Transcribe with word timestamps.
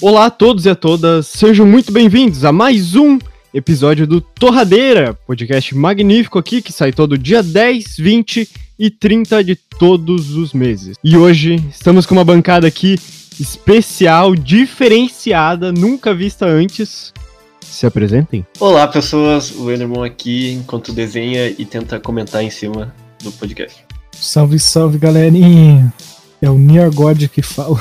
Olá 0.00 0.26
a 0.26 0.30
todos 0.30 0.66
e 0.66 0.68
a 0.68 0.74
todas, 0.74 1.26
sejam 1.26 1.64
muito 1.64 1.90
bem-vindos 1.90 2.44
a 2.44 2.52
mais 2.52 2.94
um 2.94 3.18
episódio 3.52 4.06
do 4.06 4.20
Torradeira, 4.20 5.14
podcast 5.26 5.74
magnífico 5.74 6.38
aqui 6.38 6.60
que 6.60 6.70
sai 6.70 6.92
todo 6.92 7.16
dia 7.16 7.42
10, 7.42 7.96
20 7.96 8.50
e 8.78 8.90
30 8.90 9.42
de 9.42 9.56
todos 9.56 10.32
os 10.32 10.52
meses. 10.52 10.96
E 11.02 11.16
hoje 11.16 11.64
estamos 11.70 12.04
com 12.04 12.14
uma 12.14 12.24
bancada 12.24 12.66
aqui 12.66 12.98
especial, 13.40 14.34
diferenciada, 14.34 15.72
nunca 15.72 16.14
vista 16.14 16.44
antes. 16.44 17.14
Se 17.62 17.86
apresentem. 17.86 18.46
Olá, 18.60 18.86
pessoas. 18.86 19.50
O 19.50 19.72
Enderman 19.72 20.04
aqui, 20.04 20.52
enquanto 20.52 20.92
desenha 20.92 21.48
e 21.48 21.64
tenta 21.64 21.98
comentar 21.98 22.42
em 22.42 22.50
cima 22.50 22.94
do 23.22 23.32
podcast. 23.32 23.82
Salve, 24.12 24.58
salve, 24.58 24.98
galerinha. 24.98 25.92
É 26.40 26.50
o 26.50 26.58
Near 26.58 26.90
God 26.92 27.26
que 27.28 27.42
fala. 27.42 27.78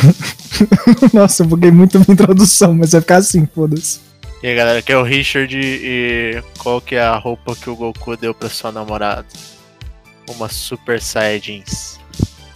Nossa, 1.13 1.43
eu 1.43 1.47
buguei 1.47 1.71
muito 1.71 1.97
a 1.97 1.99
minha 1.99 2.13
introdução, 2.13 2.73
mas 2.73 2.91
vai 2.91 3.01
ficar 3.01 3.17
assim, 3.17 3.45
foda-se. 3.53 3.99
E 4.41 4.47
aí, 4.47 4.55
galera, 4.55 4.79
aqui 4.79 4.91
é 4.91 4.97
o 4.97 5.03
Richard 5.03 5.55
e 5.57 6.41
qual 6.57 6.79
que 6.79 6.95
é 6.95 7.01
a 7.01 7.17
roupa 7.17 7.55
que 7.55 7.69
o 7.69 7.75
Goku 7.75 8.15
deu 8.15 8.33
pra 8.33 8.49
sua 8.49 8.71
namorada? 8.71 9.25
Uma 10.29 10.49
Super 10.49 11.01
Saiyajin 11.01 11.63
jeans. 11.65 11.99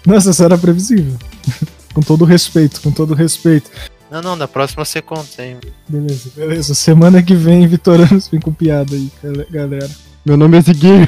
Nossa, 0.06 0.30
isso 0.32 0.44
era 0.44 0.58
previsível. 0.58 1.18
com 1.94 2.02
todo 2.02 2.26
respeito, 2.26 2.82
com 2.82 2.92
todo 2.92 3.14
respeito. 3.14 3.70
Não, 4.10 4.22
não, 4.22 4.36
na 4.36 4.48
próxima 4.48 4.84
você 4.84 5.02
conta, 5.02 5.44
hein? 5.44 5.58
Beleza, 5.88 6.32
beleza. 6.36 6.74
Semana 6.74 7.22
que 7.22 7.36
vem, 7.36 7.68
Vitoranos 7.68 8.28
vem 8.28 8.40
com 8.40 8.52
piada 8.52 8.96
aí, 8.96 9.12
galera. 9.52 9.90
Meu 10.26 10.36
nome 10.36 10.58
é 10.58 10.62
Ziguinho. 10.62 11.08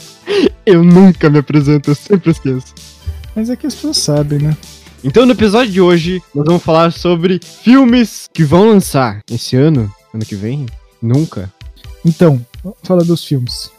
eu 0.64 0.82
nunca 0.82 1.28
me 1.28 1.38
apresento, 1.38 1.90
eu 1.90 1.94
sempre 1.94 2.30
esqueço. 2.30 2.74
Mas 3.34 3.50
é 3.50 3.56
que 3.56 3.66
as 3.66 3.74
pessoas 3.74 3.98
sabem, 3.98 4.38
né? 4.38 4.56
Então, 5.02 5.24
no 5.24 5.32
episódio 5.32 5.72
de 5.72 5.80
hoje, 5.80 6.22
nós 6.34 6.44
vamos 6.44 6.62
falar 6.62 6.92
sobre 6.92 7.40
filmes 7.42 8.28
que 8.32 8.44
vão 8.44 8.68
lançar 8.68 9.20
esse 9.30 9.56
ano, 9.56 9.90
ano 10.12 10.24
que 10.24 10.34
vem, 10.34 10.66
nunca. 11.00 11.50
Então, 12.04 12.44
vamos 12.62 12.78
falar 12.82 13.02
dos 13.02 13.24
filmes. 13.24 13.70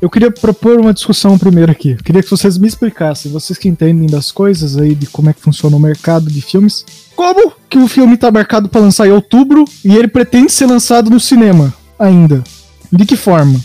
Eu 0.00 0.08
queria 0.08 0.30
propor 0.30 0.80
uma 0.80 0.94
discussão 0.94 1.38
primeiro 1.38 1.70
aqui. 1.70 1.90
Eu 1.90 2.02
queria 2.02 2.22
que 2.22 2.30
vocês 2.30 2.56
me 2.56 2.66
explicassem, 2.66 3.30
vocês 3.30 3.58
que 3.58 3.68
entendem 3.68 4.08
das 4.08 4.32
coisas 4.32 4.76
aí, 4.76 4.94
de 4.94 5.06
como 5.06 5.28
é 5.28 5.34
que 5.34 5.42
funciona 5.42 5.76
o 5.76 5.80
mercado 5.80 6.30
de 6.30 6.40
filmes, 6.40 6.86
como 7.14 7.52
que 7.68 7.78
o 7.78 7.86
filme 7.86 8.16
tá 8.16 8.30
marcado 8.30 8.68
para 8.68 8.80
lançar 8.80 9.06
em 9.06 9.12
outubro 9.12 9.64
e 9.84 9.94
ele 9.94 10.08
pretende 10.08 10.50
ser 10.50 10.66
lançado 10.66 11.10
no 11.10 11.20
cinema 11.20 11.72
ainda? 11.98 12.42
De 12.90 13.04
que 13.04 13.14
forma? 13.14 13.60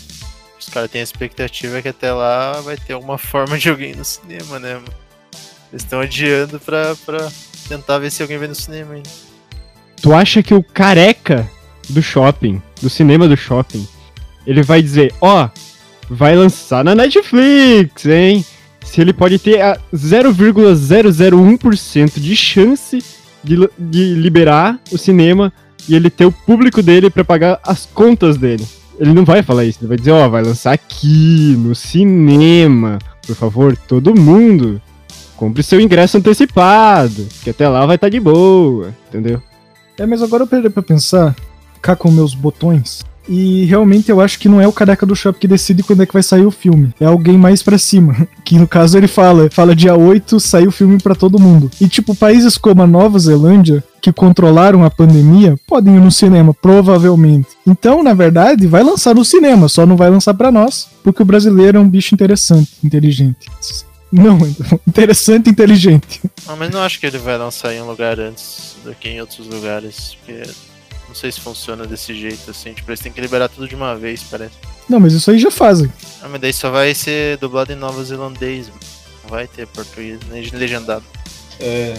Os 0.60 0.68
caras 0.68 0.90
têm 0.90 1.00
a 1.00 1.04
expectativa 1.04 1.80
que 1.80 1.88
até 1.88 2.12
lá 2.12 2.60
vai 2.60 2.76
ter 2.76 2.92
alguma 2.92 3.16
forma 3.16 3.58
de 3.58 3.70
alguém 3.70 3.94
no 3.94 4.04
cinema, 4.04 4.58
né? 4.58 4.78
Eles 5.72 5.82
estão 5.82 6.00
adiando 6.00 6.60
pra, 6.60 6.94
pra 7.04 7.28
tentar 7.68 7.98
ver 7.98 8.10
se 8.10 8.22
alguém 8.22 8.38
vem 8.38 8.48
no 8.48 8.54
cinema 8.54 8.94
ainda. 8.94 9.10
Tu 10.00 10.14
acha 10.14 10.42
que 10.42 10.54
o 10.54 10.62
careca 10.62 11.46
do 11.88 12.02
shopping, 12.02 12.60
do 12.80 12.90
cinema 12.90 13.28
do 13.28 13.36
shopping, 13.36 13.86
ele 14.46 14.62
vai 14.62 14.80
dizer, 14.82 15.14
ó, 15.20 15.44
oh, 15.44 15.50
vai 16.08 16.34
lançar 16.36 16.84
na 16.84 16.94
Netflix, 16.94 18.06
hein? 18.06 18.44
Se 18.84 19.00
ele 19.00 19.12
pode 19.12 19.38
ter 19.38 19.60
a 19.60 19.78
0,001% 19.92 22.20
de 22.20 22.36
chance 22.36 23.02
de, 23.42 23.68
de 23.76 24.14
liberar 24.14 24.78
o 24.92 24.98
cinema 24.98 25.52
e 25.88 25.94
ele 25.94 26.10
ter 26.10 26.26
o 26.26 26.32
público 26.32 26.82
dele 26.82 27.08
para 27.10 27.24
pagar 27.24 27.60
as 27.64 27.86
contas 27.86 28.36
dele. 28.36 28.66
Ele 28.98 29.12
não 29.12 29.24
vai 29.24 29.42
falar 29.42 29.64
isso, 29.64 29.78
ele 29.80 29.88
vai 29.88 29.96
dizer, 29.96 30.12
ó, 30.12 30.26
oh, 30.26 30.30
vai 30.30 30.42
lançar 30.42 30.72
aqui, 30.72 31.54
no 31.58 31.74
cinema. 31.74 32.98
Por 33.26 33.36
favor, 33.36 33.76
todo 33.76 34.18
mundo, 34.18 34.80
compre 35.36 35.62
seu 35.62 35.80
ingresso 35.80 36.16
antecipado, 36.16 37.26
que 37.42 37.50
até 37.50 37.68
lá 37.68 37.86
vai 37.86 37.96
estar 37.96 38.06
tá 38.06 38.10
de 38.10 38.20
boa, 38.20 38.94
entendeu? 39.08 39.42
É, 39.98 40.04
mas 40.06 40.22
agora 40.22 40.42
eu 40.42 40.46
perdi 40.46 40.68
pra 40.68 40.82
pensar, 40.82 41.34
cá 41.80 41.94
com 41.94 42.10
meus 42.10 42.34
botões, 42.34 43.04
e 43.28 43.64
realmente 43.64 44.10
eu 44.10 44.20
acho 44.20 44.38
que 44.38 44.48
não 44.48 44.60
é 44.60 44.68
o 44.68 44.72
careca 44.72 45.04
do 45.04 45.16
shopping 45.16 45.40
que 45.40 45.48
decide 45.48 45.82
quando 45.82 46.02
é 46.02 46.06
que 46.06 46.12
vai 46.12 46.22
sair 46.22 46.46
o 46.46 46.50
filme. 46.50 46.94
É 47.00 47.06
alguém 47.06 47.36
mais 47.36 47.62
pra 47.62 47.78
cima. 47.78 48.26
Que 48.46 48.56
no 48.56 48.68
caso 48.68 48.96
ele 48.96 49.08
fala, 49.08 49.50
fala 49.50 49.74
dia 49.74 49.96
8 49.96 50.38
sai 50.38 50.68
o 50.68 50.70
filme 50.70 51.02
para 51.02 51.16
todo 51.16 51.36
mundo. 51.36 51.68
E 51.80 51.88
tipo, 51.88 52.14
países 52.14 52.56
como 52.56 52.80
a 52.80 52.86
Nova 52.86 53.18
Zelândia, 53.18 53.82
que 54.00 54.12
controlaram 54.12 54.84
a 54.84 54.90
pandemia, 54.90 55.56
podem 55.66 55.96
ir 55.96 56.00
no 56.00 56.12
cinema, 56.12 56.54
provavelmente. 56.54 57.48
Então, 57.66 58.04
na 58.04 58.14
verdade, 58.14 58.68
vai 58.68 58.84
lançar 58.84 59.16
no 59.16 59.24
cinema, 59.24 59.68
só 59.68 59.84
não 59.84 59.96
vai 59.96 60.08
lançar 60.08 60.32
para 60.32 60.52
nós, 60.52 60.86
porque 61.02 61.22
o 61.22 61.26
brasileiro 61.26 61.78
é 61.78 61.80
um 61.80 61.88
bicho 61.88 62.14
interessante, 62.14 62.70
inteligente. 62.84 63.48
Não, 64.12 64.38
interessante 64.86 65.48
e 65.48 65.50
inteligente. 65.50 66.20
Não, 66.46 66.56
mas 66.56 66.70
não 66.70 66.80
acho 66.80 67.00
que 67.00 67.06
ele 67.06 67.18
vai 67.18 67.36
lançar 67.36 67.74
em 67.74 67.80
um 67.80 67.86
lugar 67.86 68.18
antes 68.20 68.76
do 68.84 68.94
que 68.94 69.08
em 69.08 69.20
outros 69.20 69.46
lugares, 69.46 70.16
porque 70.24 70.42
não 71.08 71.14
sei 71.14 71.32
se 71.32 71.40
funciona 71.40 71.86
desse 71.86 72.14
jeito, 72.14 72.50
assim. 72.50 72.72
Tipo, 72.72 72.90
eles 72.90 73.00
têm 73.00 73.12
que 73.12 73.20
liberar 73.20 73.48
tudo 73.48 73.68
de 73.68 73.74
uma 73.74 73.96
vez, 73.96 74.22
parece. 74.22 74.54
Não, 74.88 75.00
mas 75.00 75.12
isso 75.12 75.30
aí 75.30 75.38
já 75.38 75.50
fazem. 75.50 75.92
Ah, 76.22 76.28
mas 76.28 76.40
daí 76.40 76.52
só 76.52 76.70
vai 76.70 76.94
ser 76.94 77.36
dublado 77.38 77.72
em 77.72 77.76
nova 77.76 78.02
zelandês. 78.04 78.68
Não 79.22 79.30
vai 79.30 79.46
ter 79.46 79.66
português, 79.66 80.20
nem 80.30 80.48
legendado. 80.50 81.04
É. 81.58 81.94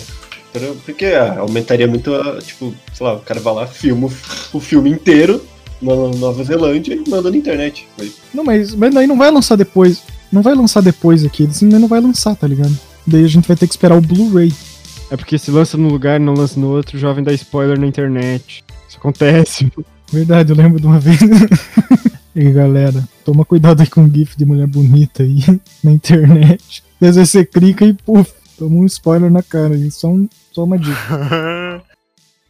Porque 0.86 1.06
ah, 1.06 1.40
aumentaria 1.40 1.88
muito, 1.88 2.16
a, 2.16 2.40
tipo, 2.42 2.74
sei 2.94 3.06
lá, 3.06 3.14
o 3.14 3.20
cara 3.20 3.40
vai 3.40 3.54
lá, 3.54 3.68
filma 3.68 4.10
o 4.54 4.60
filme 4.60 4.90
inteiro 4.90 5.46
na 5.82 5.94
Nova 5.94 6.44
Zelândia 6.44 6.96
e 6.96 7.10
manda 7.10 7.30
na 7.30 7.38
internet. 7.38 7.88
Não, 8.34 8.44
mas, 8.44 8.74
mas 8.74 8.94
daí 8.94 9.06
não 9.06 9.18
vai 9.18 9.30
lançar 9.30 9.56
depois. 9.56 10.02
Não 10.32 10.42
vai 10.42 10.54
lançar 10.54 10.82
depois 10.82 11.24
aqui, 11.24 11.44
eles 11.44 11.62
ainda 11.64 11.80
não 11.80 11.88
vai 11.88 12.00
lançar, 12.00 12.36
tá 12.36 12.48
ligado? 12.48 12.78
Daí 13.06 13.24
a 13.24 13.28
gente 13.28 13.48
vai 13.48 13.56
ter 13.56 13.68
que 13.68 13.74
esperar 13.74 13.98
o 13.98 14.02
Blu-ray. 14.02 14.54
É 15.10 15.16
porque 15.16 15.38
se 15.38 15.50
lança 15.50 15.78
num 15.78 15.88
lugar 15.88 16.20
e 16.20 16.24
não 16.24 16.34
lança 16.34 16.60
no 16.60 16.68
outro, 16.68 16.98
o 16.98 17.00
jovem 17.00 17.24
dá 17.24 17.32
spoiler 17.34 17.80
na 17.80 17.88
internet. 17.88 18.64
Isso 18.88 18.98
acontece. 18.98 19.72
Verdade, 20.12 20.52
eu 20.52 20.56
lembro 20.56 20.80
de 20.80 20.86
uma 20.86 21.00
vez. 21.00 21.20
e 22.36 22.42
aí, 22.42 22.52
galera, 22.52 23.08
toma 23.26 23.46
cuidado 23.46 23.82
aí 23.82 23.88
com 23.88 24.04
o 24.04 24.10
GIF 24.14 24.38
de 24.38 24.46
mulher 24.46 24.68
bonita 24.68 25.24
aí 25.24 25.40
na 25.84 25.92
internet. 25.92 26.84
Às 27.02 27.16
vezes 27.16 27.30
você 27.30 27.46
clica 27.46 27.86
e 27.86 27.94
puf, 27.94 28.32
toma 28.58 28.76
um 28.76 28.86
spoiler 28.86 29.32
na 29.32 29.44
cara. 29.44 29.76
Só, 29.92 30.10
um, 30.10 30.28
só 30.52 30.64
uma 30.64 30.78
dica. 30.78 31.84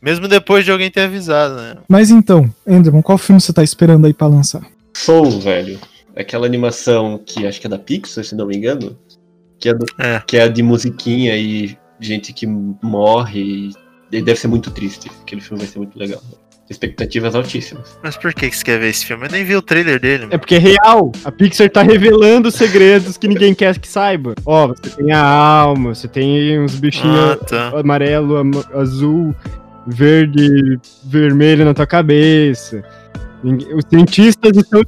Mesmo 0.02 0.28
depois 0.28 0.64
de 0.64 0.72
alguém 0.72 0.90
ter 0.90 1.02
avisado, 1.02 1.56
né? 1.56 1.78
Mas 1.88 2.12
então, 2.12 2.50
Enderman, 2.66 3.02
qual 3.02 3.18
filme 3.18 3.42
você 3.42 3.52
tá 3.52 3.64
esperando 3.64 4.06
aí 4.06 4.14
pra 4.14 4.28
lançar? 4.28 4.62
Soul, 4.94 5.40
velho. 5.40 5.80
Aquela 6.18 6.46
animação 6.46 7.22
que 7.24 7.46
acho 7.46 7.62
que 7.62 7.68
é 7.68 7.70
da 7.70 7.80
Pixar, 7.80 8.24
se 8.24 8.36
não 8.36 8.48
me 8.48 8.58
engano. 8.58 8.98
Que 9.60 9.70
é, 9.70 9.74
do, 9.74 9.86
é. 10.00 10.22
Que 10.26 10.38
é 10.38 10.50
de 10.50 10.64
musiquinha 10.64 11.36
e 11.38 11.78
gente 12.00 12.32
que 12.34 12.46
morre 12.46 13.72
ele 14.12 14.22
deve 14.22 14.40
ser 14.40 14.48
muito 14.48 14.72
triste. 14.72 15.10
Aquele 15.22 15.42
filme 15.42 15.60
vai 15.60 15.68
ser 15.68 15.80
muito 15.80 15.98
legal. 15.98 16.22
Expectativas 16.70 17.34
altíssimas. 17.34 17.98
Mas 18.04 18.18
por 18.18 18.34
que 18.34 18.52
você 18.52 18.64
quer 18.64 18.80
ver 18.80 18.90
esse 18.90 19.06
filme? 19.06 19.26
Eu 19.26 19.32
nem 19.32 19.44
vi 19.46 19.56
o 19.56 19.62
trailer 19.62 20.00
dele. 20.00 20.24
Mano. 20.24 20.36
É 20.36 20.38
porque 20.38 20.56
é 20.56 20.60
real. 20.60 21.12
A 21.24 21.32
Pixar 21.32 21.70
tá 21.70 21.82
revelando 21.82 22.52
segredos 22.52 23.18
que 23.18 23.28
ninguém 23.28 23.56
quer 23.56 23.78
que 23.80 23.88
saiba. 23.88 24.36
Ó, 24.46 24.68
você 24.68 24.90
tem 24.90 25.12
a 25.14 25.24
alma, 25.24 25.96
você 25.96 26.08
tem 26.10 26.60
uns 26.60 26.76
bichinhos 26.76 27.18
ah, 27.18 27.36
tá. 27.38 27.80
amarelo, 27.80 28.36
azul, 28.74 29.34
verde, 29.86 30.78
vermelho 31.06 31.64
na 31.64 31.74
tua 31.74 31.88
cabeça. 31.88 32.84
Os 33.44 33.84
cientistas 33.90 34.58
estão 34.58 34.82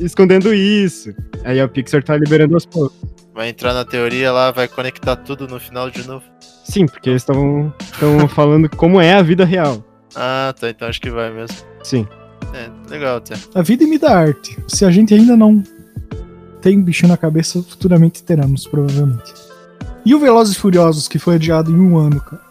escondendo 0.00 0.52
isso. 0.52 1.14
Aí 1.44 1.60
a 1.60 1.68
Pixar 1.68 2.02
tá 2.02 2.16
liberando 2.16 2.54
aos 2.54 2.66
poucos. 2.66 2.98
Vai 3.34 3.50
entrar 3.50 3.74
na 3.74 3.84
teoria 3.84 4.32
lá, 4.32 4.50
vai 4.50 4.66
conectar 4.66 5.14
tudo 5.16 5.46
no 5.46 5.60
final 5.60 5.90
de 5.90 6.06
novo. 6.06 6.24
Sim, 6.64 6.86
porque 6.86 7.10
eles 7.10 7.22
estão 7.22 7.72
falando 8.34 8.68
como 8.70 9.00
é 9.00 9.14
a 9.14 9.22
vida 9.22 9.44
real. 9.44 9.84
Ah, 10.14 10.54
tá. 10.58 10.70
Então 10.70 10.88
acho 10.88 11.00
que 11.00 11.10
vai 11.10 11.30
mesmo. 11.30 11.56
Sim. 11.82 12.06
É, 12.54 12.70
legal 12.90 13.18
até. 13.18 13.34
A 13.54 13.62
vida 13.62 13.84
imita 13.84 14.08
a 14.08 14.18
arte. 14.18 14.56
Se 14.66 14.84
a 14.84 14.90
gente 14.90 15.12
ainda 15.14 15.36
não 15.36 15.62
tem 16.60 16.82
bicho 16.82 17.06
na 17.06 17.16
cabeça, 17.16 17.62
futuramente 17.62 18.22
teremos, 18.22 18.66
provavelmente. 18.66 19.32
E 20.04 20.14
o 20.14 20.18
Velozes 20.18 20.56
e 20.56 20.58
Furiosos, 20.58 21.06
que 21.06 21.18
foi 21.18 21.34
adiado 21.34 21.70
em 21.70 21.78
um 21.78 21.98
ano, 21.98 22.20
cara? 22.20 22.45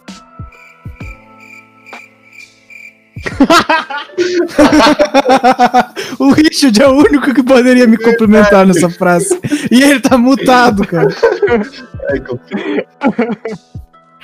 o 6.18 6.32
Richard 6.32 6.82
é 6.82 6.88
o 6.88 6.96
único 6.96 7.34
que 7.34 7.42
poderia 7.42 7.86
me 7.86 7.96
cumprimentar 7.96 8.66
nessa 8.66 8.88
frase. 8.90 9.38
E 9.70 9.82
ele 9.82 10.00
tá 10.00 10.16
mutado, 10.18 10.86
cara. 10.86 11.08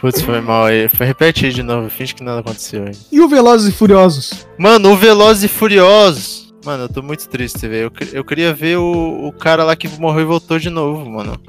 Putz, 0.00 0.20
foi 0.20 0.40
mal 0.40 0.64
aí. 0.64 0.88
Foi 0.88 1.06
repetir 1.06 1.52
de 1.52 1.62
novo, 1.62 1.88
finge 1.88 2.14
que 2.14 2.24
nada 2.24 2.40
aconteceu 2.40 2.84
aí. 2.84 2.92
E 3.10 3.20
o 3.20 3.28
Velozes 3.28 3.68
e 3.68 3.76
Furiosos? 3.76 4.46
Mano, 4.58 4.90
o 4.90 4.96
Velozes 4.96 5.44
e 5.44 5.48
Furiosos. 5.48 6.52
Mano, 6.64 6.84
eu 6.84 6.88
tô 6.88 7.02
muito 7.02 7.28
triste, 7.28 7.66
velho. 7.68 7.92
Eu, 8.00 8.08
eu 8.12 8.24
queria 8.24 8.52
ver 8.52 8.78
o, 8.78 9.26
o 9.26 9.32
cara 9.32 9.64
lá 9.64 9.74
que 9.74 9.88
morreu 10.00 10.22
e 10.22 10.24
voltou 10.24 10.58
de 10.58 10.70
novo, 10.70 11.08
mano. 11.08 11.40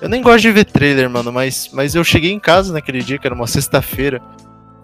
Eu 0.00 0.08
nem 0.08 0.20
gosto 0.20 0.42
de 0.42 0.50
ver 0.50 0.64
trailer, 0.64 1.08
mano, 1.08 1.32
mas, 1.32 1.70
mas 1.72 1.94
eu 1.94 2.02
cheguei 2.02 2.32
em 2.32 2.40
casa 2.40 2.72
naquele 2.72 3.00
dia, 3.00 3.18
que 3.18 3.26
era 3.26 3.34
uma 3.34 3.46
sexta-feira, 3.46 4.20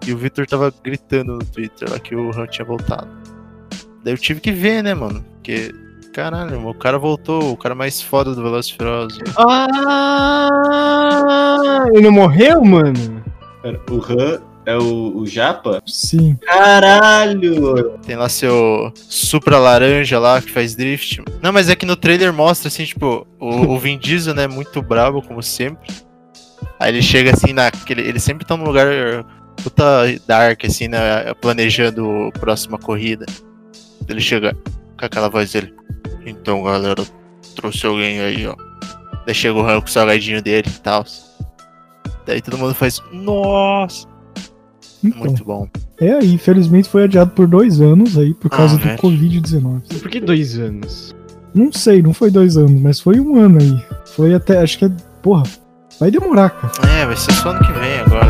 e 0.05 0.13
o 0.13 0.17
Victor 0.17 0.45
tava 0.47 0.73
gritando 0.83 1.33
no 1.33 1.45
Twitter 1.45 1.89
lá 1.89 1.99
que 1.99 2.15
o 2.15 2.29
Han 2.29 2.47
tinha 2.47 2.65
voltado. 2.65 3.07
Daí 4.03 4.13
eu 4.13 4.17
tive 4.17 4.39
que 4.39 4.51
ver, 4.51 4.83
né, 4.83 4.93
mano? 4.93 5.23
Porque 5.35 5.73
Caralho, 6.13 6.67
o 6.67 6.73
cara 6.73 6.97
voltou, 6.97 7.53
o 7.53 7.57
cara 7.57 7.75
mais 7.75 8.01
foda 8.01 8.33
do 8.33 8.41
Velozes 8.41 8.71
Furiosos. 8.71 9.19
Ah, 9.37 10.49
ele 11.93 12.01
não 12.01 12.11
morreu, 12.11 12.61
mano? 12.63 13.23
O 13.89 13.97
Han 13.97 14.41
é 14.65 14.75
o, 14.75 15.17
o 15.17 15.25
Japa? 15.27 15.81
Sim. 15.85 16.35
Caralho! 16.41 17.99
Tem 18.05 18.15
lá 18.15 18.27
seu 18.27 18.91
Supra 18.95 19.59
laranja 19.59 20.19
lá 20.19 20.41
que 20.41 20.51
faz 20.51 20.75
drift. 20.75 21.23
Não, 21.41 21.53
mas 21.53 21.69
é 21.69 21.75
que 21.75 21.85
no 21.85 21.95
trailer 21.95 22.33
mostra 22.33 22.67
assim, 22.69 22.85
tipo, 22.85 23.25
o, 23.39 23.73
o 23.73 23.79
Vin 23.79 23.97
Diesel, 23.97 24.33
né, 24.33 24.47
muito 24.47 24.81
bravo, 24.81 25.21
como 25.21 25.43
sempre. 25.43 25.87
Aí 26.79 26.91
ele 26.91 27.01
chega 27.01 27.31
assim 27.33 27.53
naquele. 27.53 28.01
Ele 28.01 28.19
sempre 28.19 28.45
tá 28.45 28.57
num 28.57 28.65
lugar 28.65 28.87
puta 29.63 29.83
dark, 30.27 30.63
assim, 30.65 30.87
né? 30.87 31.33
Planejando 31.41 32.29
a 32.35 32.39
próxima 32.39 32.77
corrida. 32.77 33.25
Ele 34.07 34.21
chega 34.21 34.55
com 34.97 35.05
aquela 35.05 35.29
voz 35.29 35.51
dele. 35.51 35.73
Então, 36.25 36.63
galera, 36.63 37.03
trouxe 37.55 37.85
alguém 37.85 38.19
aí, 38.19 38.47
ó. 38.47 38.55
Daí 39.25 39.35
chega 39.35 39.53
o 39.57 39.67
Han 39.67 39.79
com 39.81 39.87
o 39.87 39.91
salgadinho 39.91 40.41
dele 40.41 40.67
e 40.67 40.79
tal. 40.79 41.05
Daí 42.25 42.41
todo 42.41 42.57
mundo 42.57 42.73
faz. 42.73 43.01
Nossa! 43.11 44.07
Então, 45.03 45.19
Muito 45.27 45.45
bom. 45.45 45.67
é 45.99 46.11
aí, 46.13 46.33
infelizmente 46.33 46.89
foi 46.89 47.05
adiado 47.05 47.31
por 47.31 47.47
dois 47.47 47.79
anos 47.79 48.17
aí, 48.17 48.33
por 48.33 48.49
causa 48.49 48.75
Ah, 48.75 48.77
do 48.77 48.83
velho. 48.83 48.97
Covid-19. 48.99 50.01
Por 50.01 50.09
que 50.11 50.19
dois 50.19 50.57
anos? 50.59 51.15
Não 51.53 51.71
sei, 51.71 52.01
não 52.01 52.13
foi 52.13 52.29
dois 52.29 52.57
anos, 52.57 52.79
mas 52.81 52.99
foi 52.99 53.17
um 53.19 53.37
ano 53.37 53.59
aí. 53.61 53.85
Foi 54.13 54.33
até, 54.35 54.59
acho 54.59 54.77
que 54.77 54.85
é. 54.85 54.89
Porra, 55.23 55.43
vai 55.99 56.11
demorar, 56.11 56.49
cara. 56.49 56.71
É, 56.91 57.05
vai 57.05 57.15
ser 57.15 57.31
só 57.33 57.51
ano 57.51 57.59
que 57.65 57.71
vem 57.79 57.99
agora. 57.99 58.28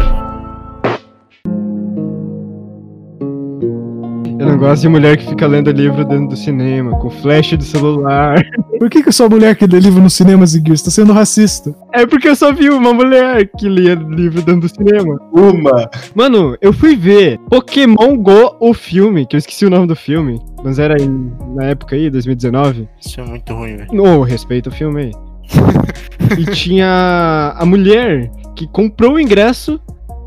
Gosto 4.60 4.82
de 4.82 4.90
mulher 4.90 5.18
que 5.18 5.26
fica 5.26 5.48
lendo 5.48 5.72
livro 5.72 6.04
dentro 6.04 6.28
do 6.28 6.36
cinema, 6.36 6.92
com 7.00 7.10
flash 7.10 7.54
do 7.54 7.64
celular. 7.64 8.44
Por 8.78 8.90
que, 8.90 9.02
que 9.02 9.12
só 9.12 9.30
mulher 9.30 9.56
que 9.56 9.66
lê 9.66 9.80
livro 9.80 10.02
no 10.02 10.10
cinema, 10.10 10.46
Ziguir? 10.46 10.78
Você 10.78 10.86
tá 10.86 10.92
sendo 10.92 11.14
racista. 11.14 11.74
É 11.94 12.06
porque 12.06 12.28
eu 12.28 12.36
só 12.36 12.52
vi 12.54 12.70
uma 12.70 12.94
mulher 12.94 13.50
que 13.58 13.68
lia 13.68 13.96
livro 13.96 14.42
dentro 14.42 14.62
do 14.62 14.70
cinema. 14.70 15.20
Uma! 15.32 15.90
Mano, 16.14 16.58
eu 16.62 16.74
fui 16.74 16.96
ver 16.96 17.40
Pokémon 17.50 18.18
Go, 18.18 18.56
o 18.60 18.74
filme, 18.74 19.26
que 19.26 19.36
eu 19.36 19.38
esqueci 19.38 19.66
o 19.66 19.70
nome 19.70 19.88
do 19.88 19.96
filme, 19.96 20.40
mas 20.64 20.78
era 20.78 21.02
em- 21.02 21.32
na 21.56 21.66
época 21.66 21.96
aí, 21.96 22.10
2019. 22.10 22.88
Isso 23.00 23.20
é 23.22 23.26
muito 23.26 23.54
ruim, 23.54 23.78
velho. 23.78 23.94
No, 23.94 24.22
respeito 24.22 24.68
o 24.68 24.72
filme 24.72 25.02
aí. 25.04 25.12
e 26.38 26.46
tinha 26.52 27.56
a 27.58 27.66
mulher 27.66 28.30
que 28.56 28.68
comprou 28.68 29.14
o 29.14 29.20
ingresso, 29.20 29.80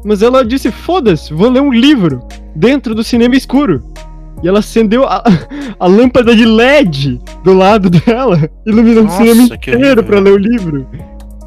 mas 0.05 0.23
ela 0.23 0.45
disse: 0.45 0.71
foda-se, 0.71 1.33
vou 1.33 1.51
ler 1.51 1.61
um 1.61 1.73
livro 1.73 2.21
dentro 2.57 2.95
do 2.95 3.05
cinema 3.05 3.37
escuro. 3.37 3.83
E 4.43 4.49
ela 4.49 4.59
acendeu 4.59 5.05
a, 5.05 5.23
a 5.79 5.87
lâmpada 5.87 6.35
de 6.35 6.45
LED 6.45 7.21
do 7.45 7.55
lado 7.55 7.89
dela, 7.91 8.51
iluminando 8.67 9.05
Nossa, 9.05 9.23
o 9.23 9.27
cinema 9.27 9.55
inteiro 9.55 10.03
pra 10.03 10.19
ler 10.19 10.33
o 10.33 10.39
livro. 10.39 10.87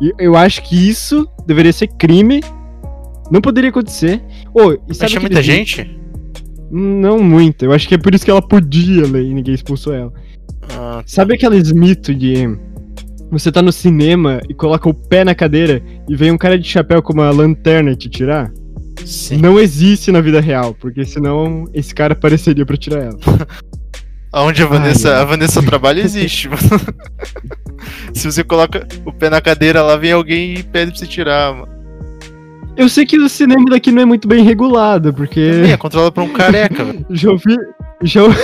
E 0.01 0.13
eu 0.19 0.35
acho 0.35 0.61
que 0.63 0.75
isso 0.75 1.27
deveria 1.45 1.73
ser 1.73 1.87
crime. 1.87 2.41
Não 3.31 3.41
poderia 3.41 3.69
acontecer. 3.69 4.21
Ô, 4.53 4.73
e 4.73 4.79
Mas 4.87 4.97
sabe 4.97 5.11
aquele 5.13 5.33
muita 5.33 5.41
gente? 5.41 5.99
Não 6.71 7.19
muito. 7.19 7.65
Eu 7.65 7.71
acho 7.71 7.87
que 7.87 7.95
é 7.95 7.97
por 7.97 8.13
isso 8.13 8.23
que 8.23 8.31
ela 8.31 8.41
podia 8.41 9.05
ler 9.05 9.23
e 9.23 9.33
ninguém 9.33 9.53
expulsou 9.53 9.93
ela. 9.93 10.13
Ah, 10.77 11.03
Sabe 11.05 11.35
aqueles 11.35 11.71
mitos 11.71 12.17
de 12.17 12.47
você 13.31 13.51
tá 13.51 13.61
no 13.61 13.71
cinema 13.71 14.39
e 14.49 14.53
coloca 14.53 14.87
o 14.87 14.93
pé 14.93 15.23
na 15.23 15.35
cadeira 15.35 15.81
e 16.07 16.15
vem 16.15 16.31
um 16.31 16.37
cara 16.37 16.57
de 16.57 16.67
chapéu 16.67 17.01
com 17.01 17.13
uma 17.13 17.29
lanterna 17.31 17.95
te 17.95 18.09
tirar? 18.09 18.51
Sim. 19.03 19.37
Não 19.37 19.59
existe 19.59 20.11
na 20.11 20.21
vida 20.21 20.39
real, 20.39 20.73
porque 20.79 21.03
senão 21.05 21.65
esse 21.73 21.93
cara 21.93 22.13
apareceria 22.13 22.65
pra 22.65 22.77
tirar 22.77 23.03
ela. 23.03 23.19
Aonde 24.31 24.61
a 24.63 24.65
Vanessa, 24.65 25.15
Ai, 25.15 25.21
a 25.21 25.25
Vanessa 25.25 25.63
trabalha 25.63 26.01
existe, 26.03 26.49
mano. 26.49 26.59
Se 28.13 28.29
você 28.31 28.43
coloca 28.43 28.85
o 29.05 29.11
pé 29.13 29.29
na 29.29 29.39
cadeira, 29.41 29.81
lá 29.81 29.95
vem 29.95 30.11
alguém 30.11 30.55
e 30.55 30.63
pede 30.63 30.91
pra 30.91 30.99
você 30.99 31.07
tirar, 31.07 31.53
mano. 31.53 31.73
Eu 32.75 32.89
sei 32.89 33.05
que 33.05 33.17
o 33.17 33.29
cinema 33.29 33.63
daqui 33.69 33.89
não 33.91 34.01
é 34.01 34.05
muito 34.05 34.27
bem 34.27 34.43
regulado, 34.43 35.13
porque 35.13 35.39
É, 35.71 35.77
controla 35.77 36.11
pra 36.11 36.23
um 36.23 36.33
careca, 36.33 36.83
velho. 36.83 37.05
já 37.09 37.29
ouvi. 37.31 37.55
Já, 38.03 38.23
ouvi- 38.23 38.37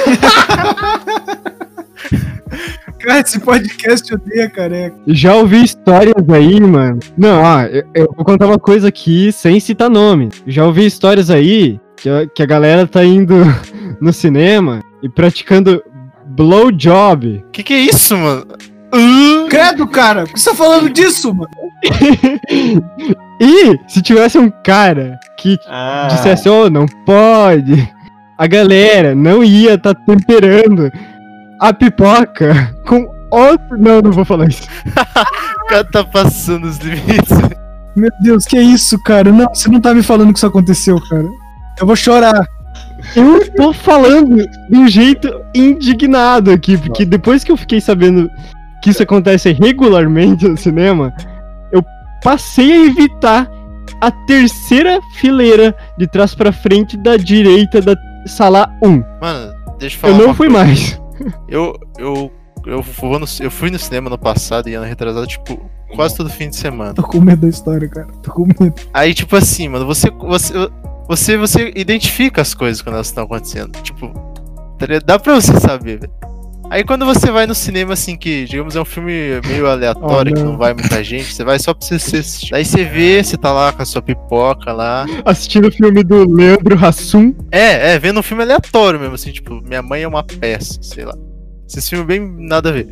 Cara, 3.03 3.19
esse 3.19 3.39
podcast 3.39 4.13
odeia 4.13 4.49
careca. 4.49 4.95
já 5.07 5.35
ouvi 5.35 5.63
histórias 5.63 6.13
aí, 6.29 6.59
mano. 6.61 6.99
Não, 7.17 7.41
ó, 7.41 7.61
eu, 7.63 7.83
eu 7.95 8.13
vou 8.15 8.23
contar 8.25 8.45
uma 8.47 8.59
coisa 8.59 8.87
aqui 8.89 9.31
sem 9.31 9.59
citar 9.59 9.89
nome. 9.89 10.29
Já 10.45 10.65
ouvi 10.65 10.85
histórias 10.85 11.29
aí 11.29 11.79
que 11.97 12.09
a, 12.09 12.27
que 12.27 12.43
a 12.43 12.45
galera 12.45 12.85
tá 12.87 13.03
indo 13.03 13.35
no 13.99 14.13
cinema 14.13 14.81
e 15.01 15.09
praticando 15.09 15.81
blowjob. 16.27 17.43
Que 17.51 17.63
que 17.63 17.73
é 17.73 17.79
isso, 17.79 18.15
mano? 18.17 18.45
Ah, 18.93 19.47
Credo, 19.49 19.87
cara! 19.87 20.23
Por 20.25 20.33
que 20.33 20.39
você 20.39 20.49
tá 20.49 20.55
falando 20.55 20.89
disso, 20.89 21.33
mano? 21.33 21.49
E 23.43 23.75
se 23.87 24.03
tivesse 24.03 24.37
um 24.37 24.51
cara 24.63 25.19
que 25.39 25.57
Ah, 25.67 26.07
dissesse, 26.11 26.47
oh, 26.47 26.69
não 26.69 26.85
pode, 27.07 27.91
a 28.37 28.45
galera 28.45 29.15
não 29.15 29.43
ia 29.43 29.79
tá 29.79 29.95
temperando 29.95 30.91
a 31.61 31.71
pipoca 31.71 32.75
com 32.87 33.07
outro. 33.31 33.77
Não, 33.77 34.01
não 34.01 34.11
vou 34.11 34.25
falar 34.25 34.49
isso. 34.49 34.63
o 35.63 35.65
cara 35.67 35.83
tá 35.85 36.03
passando 36.03 36.65
os 36.65 36.77
limites. 36.79 37.37
Meu 37.95 38.09
Deus, 38.21 38.45
que 38.45 38.59
isso, 38.59 39.01
cara? 39.03 39.31
Não, 39.31 39.47
você 39.53 39.69
não 39.69 39.79
tá 39.79 39.93
me 39.93 40.01
falando 40.01 40.33
que 40.33 40.39
isso 40.39 40.47
aconteceu, 40.47 40.97
cara. 41.09 41.27
Eu 41.79 41.85
vou 41.85 41.95
chorar. 41.95 42.45
Eu 43.15 43.51
tô 43.53 43.73
falando 43.73 44.37
de 44.69 44.77
um 44.77 44.87
jeito 44.87 45.29
indignado 45.55 46.51
aqui, 46.51 46.77
porque 46.77 47.05
depois 47.05 47.43
que 47.43 47.51
eu 47.51 47.57
fiquei 47.57 47.81
sabendo 47.81 48.29
que 48.81 48.89
isso 48.89 49.03
acontece 49.03 49.51
regularmente 49.51 50.47
no 50.47 50.57
cinema, 50.57 51.13
eu 51.71 51.83
passei 52.23 52.71
a 52.71 52.85
evitar 52.85 53.49
a 53.99 54.09
terceira 54.25 54.99
fileira 55.15 55.75
de 55.97 56.07
trás 56.07 56.33
pra 56.33 56.51
frente 56.51 56.95
da 56.97 57.17
direita 57.17 57.81
da 57.81 57.95
sala 58.25 58.69
1. 58.83 59.03
Mano, 59.21 59.53
deixa 59.79 59.95
eu 59.97 59.99
falar 59.99 60.13
Eu 60.13 60.27
não 60.27 60.33
fui 60.33 60.47
coisa. 60.47 60.63
mais. 60.65 61.01
Eu, 61.47 61.73
eu, 61.97 62.31
eu, 62.65 62.81
vou 62.81 63.19
no- 63.19 63.25
eu 63.39 63.51
fui 63.51 63.69
no 63.69 63.79
cinema 63.79 64.09
no 64.09 64.17
passado 64.17 64.67
e 64.69 64.73
ano 64.73 64.85
retrasado, 64.85 65.25
tipo, 65.27 65.59
quase 65.95 66.15
todo 66.15 66.29
fim 66.29 66.49
de 66.49 66.55
semana. 66.55 66.93
Tô 66.93 67.03
com 67.03 67.19
medo 67.21 67.41
da 67.41 67.49
história, 67.49 67.87
cara. 67.89 68.07
Tô 68.23 68.31
com 68.31 68.45
medo. 68.45 68.73
Aí, 68.93 69.13
tipo 69.13 69.35
assim, 69.35 69.67
mano, 69.69 69.85
você, 69.85 70.09
você, 70.11 70.53
você, 71.07 71.37
você 71.37 71.71
identifica 71.75 72.41
as 72.41 72.53
coisas 72.53 72.81
quando 72.81 72.95
elas 72.95 73.07
estão 73.07 73.23
acontecendo. 73.23 73.71
Tipo, 73.81 74.11
dá 75.05 75.19
pra 75.19 75.35
você 75.35 75.59
saber, 75.59 75.99
velho. 75.99 76.13
Aí 76.71 76.85
quando 76.85 77.05
você 77.05 77.29
vai 77.29 77.45
no 77.45 77.53
cinema, 77.53 77.91
assim, 77.91 78.15
que, 78.15 78.45
digamos, 78.45 78.77
é 78.77 78.81
um 78.81 78.85
filme 78.85 79.41
meio 79.45 79.67
aleatório, 79.67 80.31
Oh, 80.31 80.35
que 80.35 80.41
não. 80.41 80.57
vai 80.57 80.73
muita 80.73 81.03
gente, 81.03 81.33
você 81.33 81.43
vai 81.43 81.59
só 81.59 81.73
pra 81.73 81.85
você 81.85 81.99
você 81.99 82.17
assistir. 82.19 82.55
Aí 82.55 82.63
você 82.63 82.85
vê, 82.85 83.21
você 83.21 83.35
tá 83.35 83.51
lá 83.51 83.73
com 83.73 83.81
a 83.81 83.85
sua 83.85 84.01
pipoca 84.01 84.71
lá. 84.71 85.05
Assistindo 85.25 85.67
o 85.67 85.71
filme 85.71 86.01
do 86.01 86.25
Leandro 86.33 86.77
Hassum. 86.79 87.35
É, 87.51 87.91
é, 87.91 87.99
vendo 87.99 88.21
um 88.21 88.23
filme 88.23 88.41
aleatório 88.43 88.97
mesmo, 88.97 89.15
assim, 89.15 89.33
tipo, 89.33 89.61
Minha 89.61 89.81
Mãe 89.81 90.03
é 90.03 90.07
uma 90.07 90.23
Peça, 90.23 90.79
sei 90.81 91.03
lá. 91.03 91.13
Esse 91.67 91.89
filme 91.89 92.05
bem 92.05 92.19
nada 92.47 92.69
a 92.69 92.71
ver. 92.71 92.87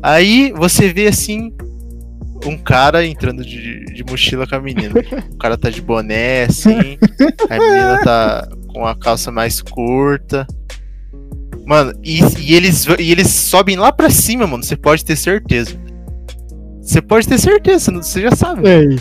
Aí 0.00 0.52
você 0.54 0.92
vê, 0.92 1.08
assim, 1.08 1.52
um 2.46 2.56
cara 2.56 3.04
entrando 3.04 3.44
de, 3.44 3.84
de 3.86 4.04
mochila 4.04 4.46
com 4.46 4.54
a 4.54 4.60
menina. 4.60 4.94
O 5.32 5.38
cara 5.38 5.58
tá 5.58 5.70
de 5.70 5.82
boné, 5.82 6.44
assim, 6.44 6.96
a 7.50 7.58
menina 7.58 8.00
tá 8.04 8.48
com 8.68 8.86
a 8.86 8.94
calça 8.94 9.32
mais 9.32 9.60
curta. 9.60 10.46
Mano, 11.66 11.92
e, 12.02 12.20
e 12.40 12.54
eles, 12.54 12.86
e 12.98 13.10
eles 13.12 13.28
sobem 13.28 13.76
lá 13.76 13.92
pra 13.92 14.10
cima, 14.10 14.46
mano, 14.46 14.62
você 14.64 14.76
pode 14.76 15.04
ter 15.04 15.16
certeza. 15.16 15.72
Você 16.80 17.00
pode 17.00 17.28
ter 17.28 17.38
certeza, 17.38 17.92
você 17.92 18.20
já 18.22 18.32
sabe. 18.34 18.68
Ei. 18.68 18.98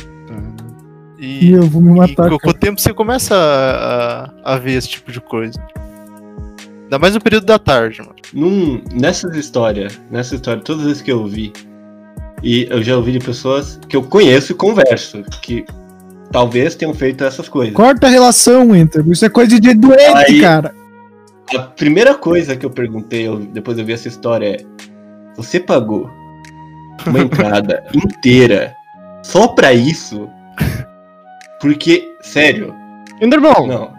E 1.20 1.48
E, 1.50 1.52
eu 1.54 1.64
vou 1.64 1.82
me 1.82 1.92
matar, 1.94 2.30
com, 2.30 2.50
o 2.50 2.54
tempo 2.54 2.80
você 2.82 2.94
começa 2.94 3.36
a, 3.36 4.24
a- 4.52 4.54
a 4.54 4.58
ver 4.58 4.74
esse 4.74 4.90
tipo 4.90 5.12
de 5.12 5.20
coisa. 5.22 5.60
Ainda 6.84 7.00
mais 7.00 7.14
no 7.14 7.22
período 7.22 7.46
da 7.46 7.58
tarde, 7.58 8.00
mano. 8.02 8.16
num, 8.34 8.82
nessas 8.94 9.36
histórias, 9.36 10.00
nessa 10.12 10.36
história, 10.36 10.62
todas 10.62 10.82
as 10.82 10.88
vezes 10.88 11.02
que 11.02 11.12
eu 11.12 11.20
ouvi, 11.22 11.54
e 12.44 12.68
eu 12.70 12.84
já 12.84 12.96
ouvi 12.98 13.14
de 13.14 13.20
pessoas 13.20 13.80
que 13.88 13.96
eu 13.96 14.04
conheço 14.04 14.52
e 14.52 14.56
converso, 14.56 15.24
que 15.42 15.64
talvez 16.32 16.76
tenham 16.76 16.94
feito 16.94 17.24
essas 17.24 17.48
coisas. 17.48 17.74
Corta 17.74 18.08
a 18.08 18.10
relação, 18.10 18.76
Enter. 18.76 19.08
Isso 19.08 19.24
é 19.26 19.30
coisa 19.30 19.60
de 19.60 19.74
doente, 19.74 20.02
Aí- 20.28 20.42
cara. 20.42 20.74
A 21.56 21.60
primeira 21.64 22.14
coisa 22.16 22.56
que 22.56 22.66
eu 22.66 22.70
perguntei, 22.70 23.28
eu- 23.28 23.40
depois 23.40 23.78
eu 23.78 23.86
vi 23.86 23.94
essa 23.94 24.08
história, 24.08 24.56
é: 24.56 24.58
Você 25.36 25.60
pagou 25.60 26.10
uma 27.06 27.20
entrada 27.22 27.84
inteira 27.94 28.76
só 29.24 29.48
pra 29.50 29.74
isso? 29.74 30.30
Porque, 31.60 32.16
sério, 32.22 32.74
Enderbol, 33.22 33.68
não. 33.68 33.94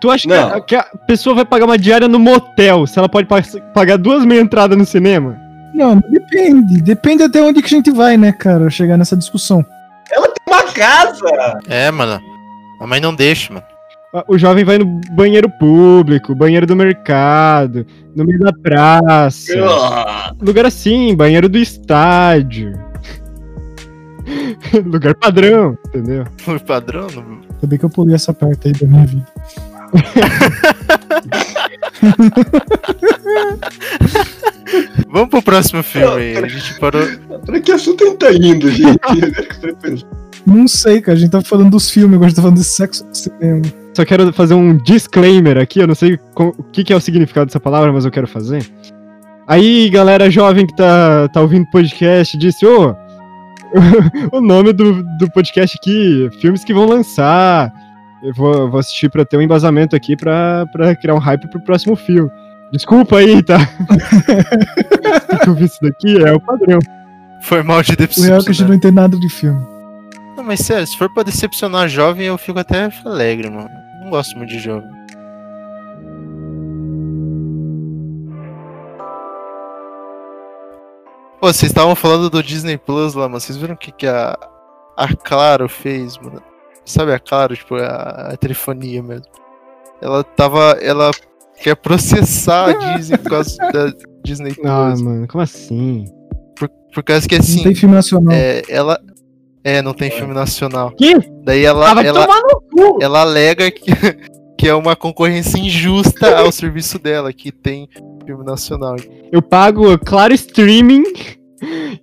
tu 0.00 0.10
acha 0.10 0.26
que 0.28 0.32
a, 0.34 0.60
que 0.60 0.76
a 0.76 0.82
pessoa 1.06 1.34
vai 1.34 1.44
pagar 1.44 1.64
uma 1.64 1.76
diária 1.78 2.06
no 2.06 2.18
motel 2.18 2.86
se 2.86 2.98
ela 2.98 3.08
pode 3.08 3.26
pa- 3.26 3.42
pagar 3.74 3.96
duas 3.98 4.24
meia 4.24 4.40
entradas 4.40 4.78
no 4.78 4.86
cinema? 4.86 5.36
Não, 5.74 5.98
depende. 6.10 6.80
Depende 6.82 7.22
até 7.24 7.42
onde 7.42 7.60
que 7.60 7.66
a 7.66 7.76
gente 7.76 7.90
vai, 7.90 8.16
né, 8.16 8.30
cara? 8.30 8.68
Chegar 8.70 8.96
nessa 8.96 9.16
discussão. 9.16 9.64
Uma 10.46 10.62
casa! 10.64 11.58
É, 11.66 11.90
mano. 11.90 12.20
A 12.80 12.86
mãe 12.86 13.00
não 13.00 13.14
deixa, 13.14 13.52
mano. 13.54 13.64
O 14.28 14.36
jovem 14.36 14.62
vai 14.64 14.76
no 14.76 15.00
banheiro 15.12 15.48
público, 15.58 16.34
banheiro 16.34 16.66
do 16.66 16.76
mercado, 16.76 17.86
no 18.14 18.24
meio 18.26 18.38
da 18.40 18.52
praça. 18.52 19.54
Ah, 19.64 20.34
Lugar 20.40 20.66
assim, 20.66 21.14
banheiro 21.16 21.48
do 21.48 21.56
estádio. 21.56 22.72
Lugar 24.84 25.14
padrão, 25.14 25.78
entendeu? 25.88 26.24
O 26.46 26.60
padrão. 26.60 27.06
não- 27.14 27.40
Ainda 27.52 27.66
bem 27.66 27.78
que 27.78 27.84
eu 27.84 27.90
pulei 27.90 28.14
essa 28.14 28.34
parte 28.34 28.68
aí 28.68 28.72
da 28.74 28.86
minha 28.86 29.06
vida. 29.06 29.26
Vamos 35.10 35.28
pro 35.28 35.42
próximo 35.42 35.82
filme 35.82 36.22
aí. 36.22 36.36
A 36.38 36.48
gente 36.48 36.78
parou. 36.80 37.02
Pra 37.44 37.60
que 37.60 37.72
assunto 37.72 38.04
a 38.04 38.06
gente 38.08 38.18
tá 38.18 38.32
indo, 38.32 38.70
gente? 38.70 38.98
Não 40.46 40.66
sei, 40.66 41.00
cara. 41.00 41.16
A 41.16 41.20
gente 41.20 41.30
tá 41.30 41.40
falando 41.40 41.70
dos 41.70 41.90
filmes, 41.90 42.14
agora 42.14 42.26
a 42.26 42.28
gente 42.28 42.36
tá 42.36 42.42
falando 42.42 42.58
de 42.58 42.64
sexo 42.64 43.06
no 43.06 43.14
cinema. 43.14 43.62
Só 43.94 44.04
quero 44.04 44.32
fazer 44.32 44.54
um 44.54 44.76
disclaimer 44.76 45.58
aqui. 45.58 45.80
Eu 45.80 45.86
não 45.86 45.94
sei 45.94 46.18
o 46.36 46.62
que, 46.72 46.84
que 46.84 46.92
é 46.92 46.96
o 46.96 47.00
significado 47.00 47.46
dessa 47.46 47.60
palavra, 47.60 47.92
mas 47.92 48.04
eu 48.04 48.10
quero 48.10 48.26
fazer. 48.26 48.64
Aí, 49.46 49.90
galera 49.90 50.30
jovem 50.30 50.66
que 50.66 50.74
tá, 50.74 51.28
tá 51.28 51.40
ouvindo 51.40 51.66
podcast, 51.70 52.36
disse: 52.38 52.64
Ô, 52.64 52.94
oh, 54.32 54.36
o 54.36 54.40
nome 54.40 54.72
do, 54.72 55.02
do 55.18 55.30
podcast 55.30 55.76
aqui, 55.80 56.30
filmes 56.40 56.64
que 56.64 56.74
vão 56.74 56.86
lançar. 56.86 57.72
Eu 58.22 58.32
vou, 58.34 58.70
vou 58.70 58.78
assistir 58.78 59.10
pra 59.10 59.24
ter 59.24 59.36
um 59.36 59.42
embasamento 59.42 59.96
aqui 59.96 60.16
pra, 60.16 60.64
pra 60.72 60.94
criar 60.94 61.14
um 61.14 61.18
hype 61.18 61.48
pro 61.50 61.60
próximo 61.60 61.96
filme. 61.96 62.30
Desculpa 62.72 63.18
aí, 63.18 63.42
tá? 63.42 63.58
eu 65.46 65.54
vi 65.54 65.64
isso 65.64 65.78
daqui, 65.82 66.16
é 66.24 66.32
o 66.32 66.40
padrão. 66.40 66.78
Foi 67.42 67.62
mal 67.62 67.82
de 67.82 67.96
decepcionar. 67.96 68.30
O 68.30 68.32
real 68.32 68.40
é 68.40 68.44
que 68.44 68.50
a 68.50 68.54
gente 68.54 68.68
não 68.68 68.74
entende 68.74 68.94
nada 68.94 69.18
de 69.18 69.28
filme. 69.28 69.60
Não, 70.42 70.48
mas 70.48 70.58
sério, 70.58 70.84
se 70.84 70.98
for 70.98 71.08
pra 71.08 71.22
decepcionar 71.22 71.88
jovem, 71.88 72.26
eu 72.26 72.36
fico 72.36 72.58
até 72.58 72.90
alegre, 73.04 73.48
mano. 73.48 73.70
Não 74.02 74.10
gosto 74.10 74.36
muito 74.36 74.50
de 74.50 74.58
jovem. 74.58 74.90
Pô, 81.40 81.46
vocês 81.46 81.70
estavam 81.70 81.94
falando 81.94 82.28
do 82.28 82.42
Disney 82.42 82.76
Plus 82.76 83.14
lá, 83.14 83.28
mano. 83.28 83.40
Vocês 83.40 83.56
viram 83.56 83.74
o 83.74 83.78
que, 83.78 83.92
que 83.92 84.04
a, 84.04 84.36
a 84.96 85.14
Claro 85.14 85.68
fez, 85.68 86.18
mano? 86.18 86.42
Sabe 86.84 87.12
a 87.12 87.20
Claro, 87.20 87.54
tipo, 87.54 87.76
a, 87.76 88.32
a 88.32 88.36
telefonia 88.36 89.00
mesmo. 89.00 89.26
Ela 90.00 90.24
tava. 90.24 90.76
Ela 90.82 91.12
quer 91.62 91.76
processar 91.76 92.70
a 92.70 92.96
Disney 92.96 93.18
por 93.18 93.30
causa 93.30 93.56
da 93.72 93.92
Disney 94.24 94.54
Plus. 94.58 94.66
Ah, 94.66 94.92
mano, 94.98 95.28
como 95.28 95.42
assim? 95.42 96.04
Por, 96.56 96.68
por 96.92 97.04
causa 97.04 97.28
que 97.28 97.36
assim. 97.36 97.58
Não 97.58 97.62
tem 97.62 97.74
filme 97.76 97.94
nacional. 97.94 98.34
É, 98.34 98.62
ela. 98.68 99.00
É, 99.64 99.80
não 99.80 99.94
tem 99.94 100.10
filme 100.10 100.34
nacional. 100.34 100.90
Que? 100.92 101.14
Daí 101.44 101.64
ela. 101.64 101.92
Ah, 101.92 102.02
ela, 102.04 102.26
ela 103.00 103.20
alega 103.20 103.70
que, 103.70 103.92
que 104.58 104.68
é 104.68 104.74
uma 104.74 104.96
concorrência 104.96 105.58
injusta 105.58 106.38
ao 106.38 106.50
serviço 106.50 106.98
dela, 106.98 107.32
que 107.32 107.52
tem 107.52 107.88
filme 108.26 108.44
nacional. 108.44 108.96
Eu 109.30 109.40
pago 109.40 109.96
claro 109.98 110.34
streaming. 110.34 111.04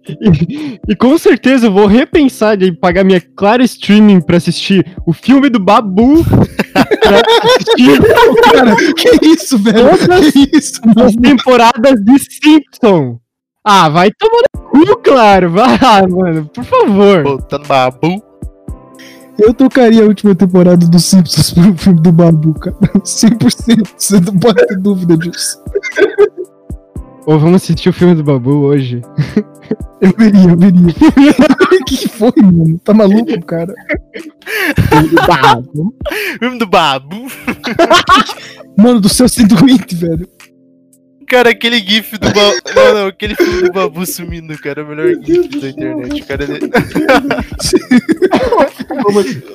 E, 0.07 0.79
e, 0.87 0.95
com 0.95 1.17
certeza 1.17 1.67
eu 1.67 1.71
vou 1.73 1.85
repensar 1.85 2.55
de 2.55 2.71
pagar 2.71 3.03
minha 3.03 3.19
Claro 3.19 3.61
Streaming 3.61 4.21
pra 4.21 4.37
assistir 4.37 4.85
o 5.05 5.11
filme 5.11 5.49
do 5.49 5.59
Babu. 5.59 6.19
assistir. 7.43 8.01
Cara, 8.53 8.75
que 8.95 9.25
isso, 9.27 9.57
velho? 9.59 9.97
Todas 9.97 10.31
que 10.31 10.49
isso, 10.57 10.81
as 10.97 11.13
temporadas 11.15 12.01
de 12.01 12.19
Simpson. 12.19 13.19
Ah, 13.71 13.87
vai 13.87 14.09
tomar 14.17 14.41
no 14.55 14.87
cu, 14.87 14.97
claro. 15.03 15.51
Vai, 15.51 16.07
mano, 16.07 16.45
por 16.51 16.63
favor. 16.63 17.21
Botando 17.21 17.67
Babu. 17.67 18.23
Eu 19.37 19.53
tocaria 19.53 20.01
a 20.01 20.07
última 20.07 20.33
temporada 20.33 20.87
do 20.87 20.99
Simpsons 20.99 21.51
pro 21.53 21.77
filme 21.77 22.01
do 22.01 22.11
Babu, 22.11 22.55
cara. 22.55 22.75
100%. 23.05 23.87
Você 23.95 24.19
não 24.21 24.39
pode 24.39 24.65
ter 24.65 24.75
dúvida 24.75 25.15
disso. 25.15 25.63
Ou 27.27 27.37
vamos 27.37 27.57
assistir 27.57 27.89
o 27.89 27.93
filme 27.93 28.15
do 28.15 28.23
Babu 28.23 28.63
hoje. 28.63 29.03
Eu 30.01 30.13
veria, 30.17 30.49
eu 30.49 30.57
veria. 30.57 30.87
O 31.71 31.85
que 31.85 32.07
foi, 32.07 32.31
mano? 32.41 32.79
Tá 32.83 32.91
maluco, 32.91 33.39
cara? 33.45 33.75
Filme 34.89 35.09
do 35.09 35.27
Babu. 35.27 35.95
Filme 36.39 36.57
do 36.57 36.65
Babu. 36.65 37.27
Mano, 38.75 38.99
do 38.99 39.09
céu 39.09 39.29
sem 39.29 39.45
doente, 39.45 39.95
velho. 39.95 40.27
Cara, 41.29 41.51
aquele 41.51 41.77
gif 41.77 42.17
do 42.17 42.25
Babu. 42.25 42.55
Não, 42.75 42.93
não, 42.95 43.07
aquele 43.07 43.35
filme 43.35 43.61
do 43.61 43.71
Babu 43.71 44.03
sumindo, 44.03 44.57
cara. 44.57 44.81
É 44.81 44.83
o 44.83 44.87
melhor 44.87 45.13
gif 45.23 45.59
da 45.59 45.69
internet. 45.69 46.23
Cara, 46.23 46.43
ele... 46.43 46.59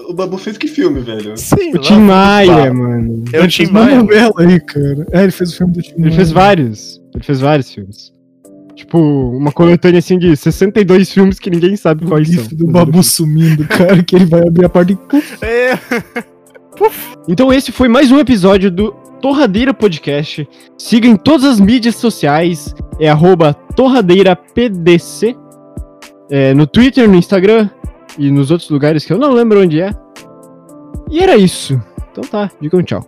o 0.09 0.15
Babu 0.15 0.39
fez 0.39 0.57
que 0.57 0.69
filme, 0.69 1.01
velho? 1.01 1.37
Sim, 1.37 1.75
o 1.75 1.79
Tim 1.79 1.99
Maia, 1.99 2.73
mano. 2.73 3.25
É 3.33 3.41
o 3.41 3.49
Tim 3.49 3.67
Maia. 3.67 3.97
novela 3.97 4.33
aí, 4.39 4.61
cara. 4.61 5.05
É, 5.11 5.25
ele 5.25 5.33
fez 5.33 5.53
o 5.53 5.57
filme 5.57 5.73
do 5.73 5.83
Tim 5.83 5.95
Maia. 5.99 6.07
Ele 6.07 6.15
fez 6.17 6.31
vários. 6.31 7.03
Ele 7.13 7.25
fez 7.25 7.41
vários 7.41 7.75
filmes. 7.75 8.13
Tipo, 8.77 8.99
uma 9.37 9.51
coletânea 9.51 9.99
assim 9.99 10.17
de 10.17 10.37
62 10.37 11.11
filmes 11.11 11.41
que 11.41 11.51
ninguém 11.51 11.77
sabe 11.77 12.05
o 12.05 12.09
quais 12.09 12.29
são. 12.29 12.45
do 12.53 12.69
Babu 12.69 13.03
sumindo, 13.03 13.67
cara, 13.67 14.01
que 14.01 14.15
ele 14.15 14.27
vai 14.27 14.47
abrir 14.47 14.65
a 14.65 14.69
porta 14.69 14.93
e. 14.93 14.99
É. 15.45 15.79
então 17.29 17.53
esse 17.53 17.71
foi 17.71 17.89
mais 17.89 18.11
um 18.11 18.19
episódio 18.19 18.69
do 18.69 19.04
Torradeira 19.25 19.73
Podcast. 19.73 20.47
Siga 20.77 21.09
em 21.09 21.17
todas 21.17 21.45
as 21.47 21.59
mídias 21.59 21.97
sociais, 21.97 22.75
é 23.01 23.09
torradeirapdc. 23.75 25.35
É, 26.31 26.53
no 26.53 26.67
Twitter, 26.67 27.09
no 27.09 27.15
Instagram 27.15 27.71
e 28.19 28.31
nos 28.31 28.51
outros 28.51 28.69
lugares 28.69 29.03
que 29.07 29.15
eu 29.15 29.17
não 29.17 29.33
lembro 29.33 29.63
onde 29.63 29.81
é. 29.81 29.93
E 31.11 31.21
era 31.21 31.39
isso. 31.39 31.81
Então 32.13 32.23
tá, 32.23 32.51
digam 32.61 32.83
tchau. 32.83 33.03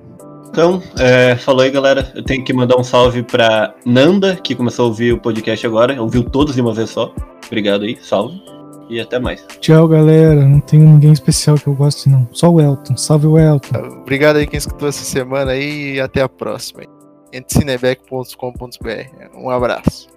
Então, 0.49 0.83
é, 0.99 1.37
falou 1.37 1.61
aí, 1.61 1.71
galera. 1.71 2.11
Eu 2.15 2.25
tenho 2.25 2.43
que 2.43 2.53
mandar 2.55 2.79
um 2.79 2.85
salve 2.85 3.23
pra 3.23 3.75
Nanda, 3.85 4.37
que 4.37 4.55
começou 4.55 4.87
a 4.87 4.89
ouvir 4.89 5.13
o 5.13 5.21
podcast 5.21 5.67
agora. 5.67 6.01
Ouviu 6.01 6.25
todos 6.25 6.55
de 6.55 6.63
uma 6.63 6.73
vez 6.73 6.89
só. 6.89 7.13
Obrigado 7.47 7.85
aí, 7.85 7.99
salve. 8.01 8.41
E 8.89 9.01
até 9.01 9.19
mais. 9.19 9.45
Tchau, 9.61 9.89
galera. 9.89 10.45
Não 10.47 10.61
tem 10.61 10.81
ninguém 10.81 11.13
especial 11.13 11.57
que 11.57 11.67
eu 11.67 11.75
goste, 11.75 12.09
não. 12.09 12.29
Só 12.33 12.51
o 12.51 12.61
Elton. 12.61 12.97
Salve 12.97 13.27
o 13.27 13.39
Elton. 13.39 13.77
Obrigado 14.01 14.37
aí 14.37 14.47
quem 14.47 14.59
escutou 14.59 14.89
essa 14.89 15.05
semana 15.05 15.53
aí 15.53 15.95
e 15.95 16.01
até 16.01 16.23
a 16.23 16.29
próxima. 16.29 16.83
Entre 17.33 17.59
cinebeck.com.br. 17.59 19.37
Um 19.37 19.51
abraço. 19.51 20.16